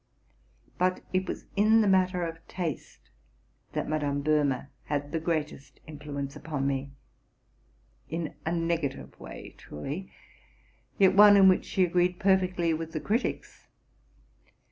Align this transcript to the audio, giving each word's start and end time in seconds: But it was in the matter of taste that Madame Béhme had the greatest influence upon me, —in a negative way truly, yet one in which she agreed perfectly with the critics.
But 0.79 1.03
it 1.13 1.27
was 1.29 1.45
in 1.55 1.81
the 1.81 1.87
matter 1.87 2.23
of 2.23 2.39
taste 2.47 3.11
that 3.73 3.87
Madame 3.87 4.23
Béhme 4.23 4.69
had 4.85 5.11
the 5.11 5.19
greatest 5.19 5.79
influence 5.85 6.35
upon 6.35 6.65
me, 6.65 6.89
—in 8.09 8.33
a 8.43 8.51
negative 8.51 9.19
way 9.19 9.53
truly, 9.59 10.11
yet 10.97 11.13
one 11.13 11.37
in 11.37 11.47
which 11.47 11.65
she 11.65 11.83
agreed 11.83 12.19
perfectly 12.19 12.73
with 12.73 12.93
the 12.93 12.99
critics. 12.99 13.67